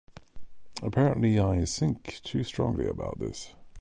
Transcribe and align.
Apparently 0.81 1.39
I 1.39 1.63
think 1.65 2.21
too 2.23 2.43
strongly 2.43 2.87
about 2.87 3.19
this 3.19 3.53